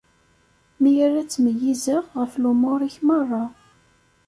[0.81, 3.43] Mi ara ttmeyyizeɣ ɣef lumuṛ-ik merra.